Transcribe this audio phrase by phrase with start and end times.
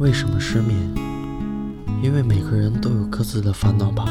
[0.00, 0.78] 为什么失眠？
[2.02, 4.06] 因为每个人都有各自的烦恼吧。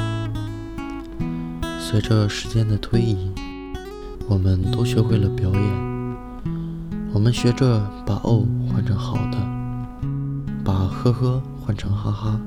[1.79, 3.31] 随着时间的推移，
[4.27, 5.61] 我们都学会了表演。
[7.11, 9.37] 我们学着把“哦”换成好的，
[10.63, 12.39] 把“呵呵”换成“哈哈”，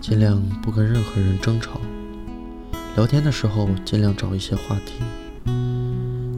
[0.00, 1.80] 尽量不跟任何人争吵。
[2.94, 5.02] 聊天的时候，尽量找一些话题，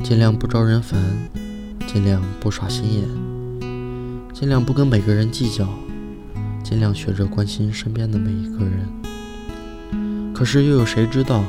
[0.03, 0.99] 尽量不招人烦，
[1.87, 3.22] 尽量不耍心眼。
[4.43, 5.69] 尽量不跟每个人计较，
[6.65, 10.35] 尽量学着关心身边的每一个人。
[10.35, 11.45] 可是又有谁知道，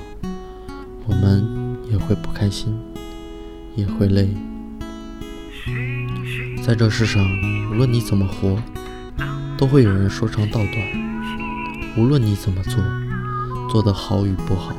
[1.08, 1.44] 我们
[1.90, 2.80] 也会不开心，
[3.76, 4.30] 也会累。
[6.64, 7.26] 在这世上，
[7.72, 8.62] 无论你怎么活，
[9.58, 10.76] 都会有人说长道短；
[11.98, 12.76] 无论你怎么做，
[13.72, 14.76] 做得好与不好，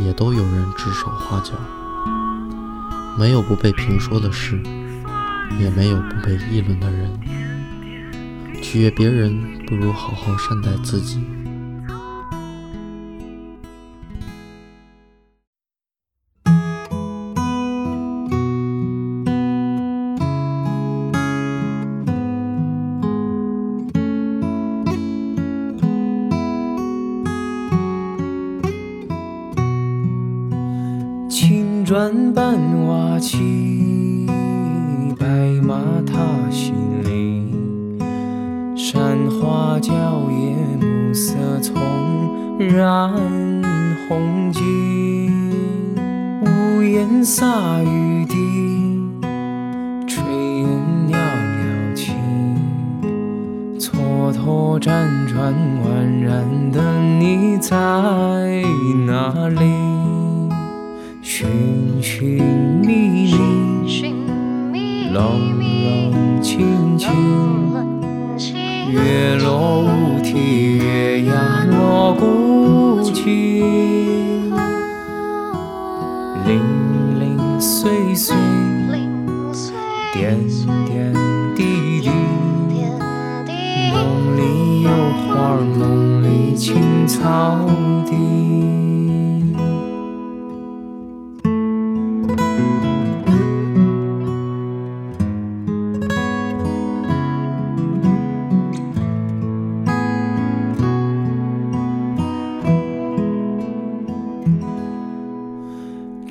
[0.00, 1.52] 也都有人指手画脚。
[3.16, 4.60] 没有不被评说的事。
[5.60, 7.10] 也没有不被议论的人。
[8.62, 11.20] 取悦别人，不如好好善待自己。
[31.28, 33.73] 青砖伴瓦漆。
[42.68, 43.10] 染
[44.08, 45.30] 红巾。
[46.42, 48.34] 屋檐洒雨滴，
[50.06, 50.22] 炊
[50.60, 50.68] 烟
[51.08, 52.12] 袅袅起。
[53.78, 55.54] 蹉跎辗转
[55.84, 55.86] 宛
[56.22, 56.80] 然的
[57.18, 57.76] 你在
[59.06, 59.60] 哪里？
[61.22, 61.46] 寻
[62.02, 62.42] 寻
[62.84, 63.32] 觅
[64.72, 65.10] 觅。
[65.12, 65.43] 冷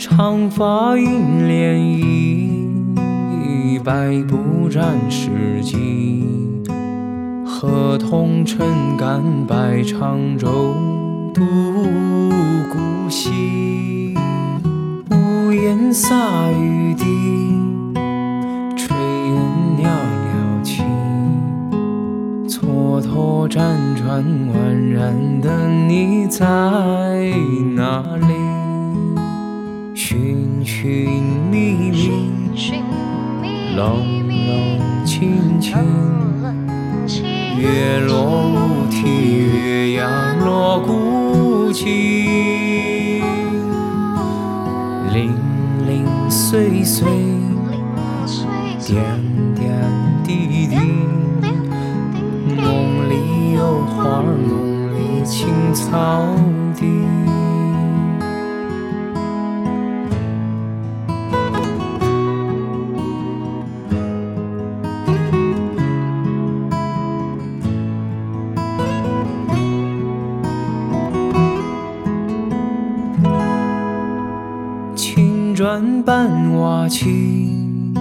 [0.06, 1.78] 长发映涟
[2.98, 6.28] 漪，白布沾湿迹。
[7.46, 10.76] 河童撑杆，摆长舟
[11.34, 11.42] 渡
[12.70, 14.14] 孤西。
[15.10, 17.06] 屋檐洒雨滴，
[18.76, 19.42] 炊烟
[19.78, 20.84] 袅袅起。
[22.46, 24.22] 蹉跎辗转
[24.52, 26.44] 宛然的你在
[27.74, 28.53] 哪里？
[30.84, 31.08] 寻寻
[31.50, 33.80] 觅觅，冷
[34.28, 35.80] 冷清清，
[37.58, 41.88] 月落乌啼，月牙落孤井，
[45.14, 45.34] 零
[45.88, 47.08] 零碎碎，
[48.86, 49.02] 点
[49.56, 49.72] 点
[50.26, 50.76] 滴滴，
[52.58, 56.26] 梦里有花，梦里青草
[75.64, 77.94] 砖伴瓦漆，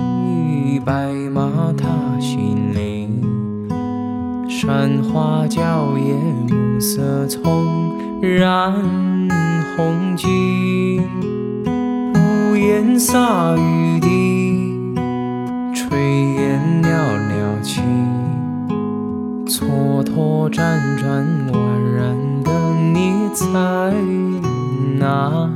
[0.84, 1.86] 白马踏
[2.18, 3.22] 新林。
[4.48, 6.18] 山花娇艳，
[6.48, 8.72] 暮色葱染
[9.76, 11.04] 红巾。
[12.16, 14.96] 屋檐洒雨滴，
[15.72, 15.94] 炊
[16.34, 16.88] 烟袅
[17.28, 17.80] 袅起。
[19.46, 21.56] 蹉跎辗转宛
[21.94, 22.50] 然的
[22.92, 23.46] 你在
[24.98, 25.48] 哪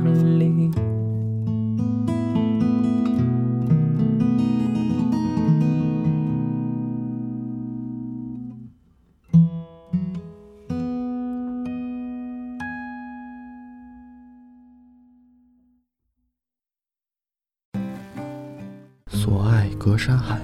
[19.97, 20.39] 山海，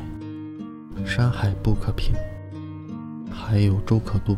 [1.06, 2.14] 山海不可平；
[3.32, 4.36] 海有舟可渡，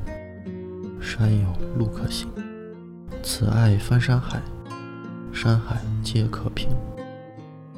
[1.00, 1.48] 山有
[1.78, 2.28] 路可行。
[3.24, 4.42] 此爱翻山海，
[5.32, 6.70] 山海皆可平。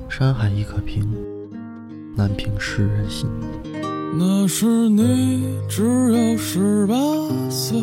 [0.10, 1.08] 山海亦可平，
[2.16, 3.30] 难平世人心。
[4.18, 6.96] 那是你只有十八
[7.50, 7.80] 岁，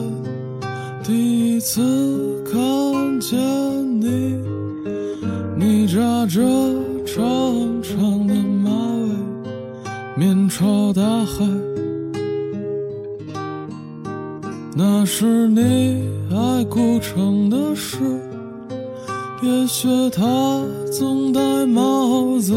[1.04, 3.38] 第一次看见
[4.00, 4.42] 你，
[5.56, 6.42] 你扎着
[10.56, 11.44] 朝大海。
[14.76, 15.60] 那是你
[16.30, 17.98] 爱古城的诗，
[19.42, 20.62] 也学他
[20.92, 22.54] 总戴帽子，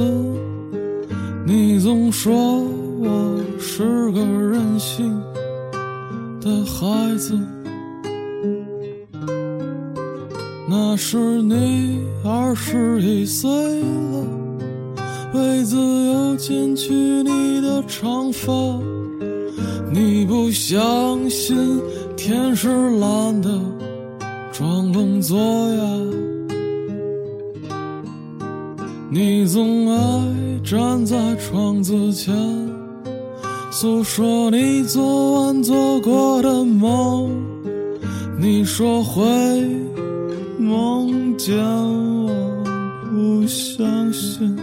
[1.44, 2.63] 你总说。
[2.99, 5.19] 我是个任性
[6.39, 7.35] 的孩子，
[10.69, 14.46] 那时你二十一岁了，
[15.33, 18.51] 为自由剪去你的长发，
[19.91, 21.56] 你不相信
[22.15, 22.69] 天是
[23.00, 23.59] 蓝的，
[24.51, 25.83] 装聋作哑，
[29.09, 30.24] 你总爱
[30.63, 32.35] 站在窗子前。
[33.69, 37.29] 诉说你昨晚做过的梦，
[38.39, 39.21] 你说会
[40.57, 42.63] 梦见我，
[43.12, 44.57] 不相信。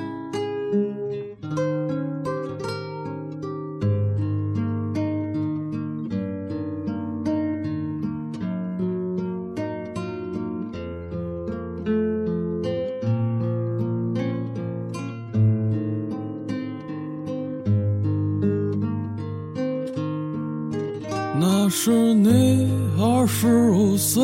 [21.87, 22.67] 是你
[22.99, 24.23] 二十五岁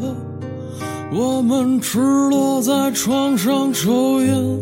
[0.00, 0.16] 了，
[1.12, 4.60] 我们赤裸在床上抽烟。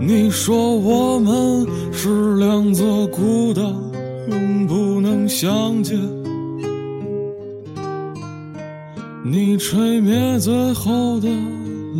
[0.00, 3.62] 你说我们是两座孤岛，
[4.32, 5.96] 永不能相见。
[9.24, 11.28] 你吹灭最后的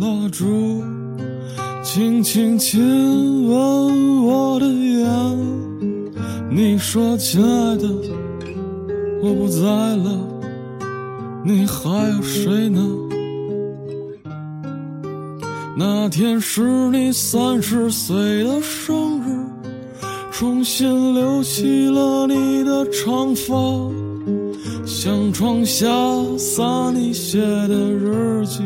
[0.01, 0.83] 蜡烛，
[1.81, 5.07] 轻轻亲吻我的眼。
[6.51, 7.87] 你说，亲爱的。
[9.25, 10.19] 我不在了，
[11.45, 12.81] 你还有谁呢？
[15.77, 19.47] 那天是你三十岁的生日，
[20.29, 23.55] 重新留起了你的长发，
[24.85, 25.87] 向床下
[26.37, 28.61] 撒你写的日记，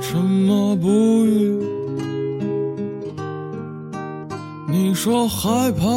[0.00, 0.88] 沉默不
[1.26, 1.60] 语。
[4.68, 5.88] 你说害怕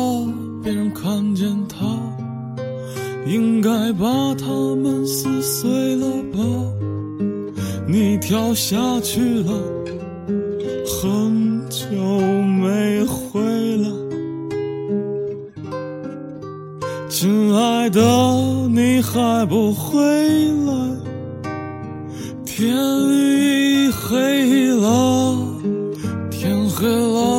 [0.64, 1.86] 别人看见他。
[3.30, 6.40] 应该把它们撕碎了吧？
[7.88, 9.52] 你跳下去了，
[10.84, 11.86] 很久
[12.60, 13.40] 没回
[13.78, 13.88] 来。
[17.08, 18.02] 亲爱的，
[18.70, 20.02] 你还不回
[20.66, 20.74] 来？
[22.44, 22.76] 天
[23.12, 25.38] 已黑了，
[26.32, 27.39] 天黑了，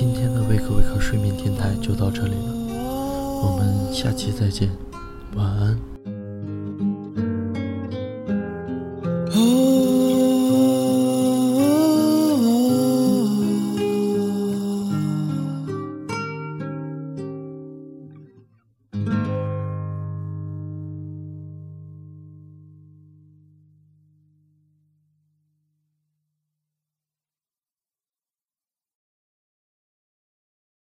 [0.00, 4.70] 今天的微课微课睡眠电台就到这里了，我们下期再见，
[5.36, 5.89] 晚安。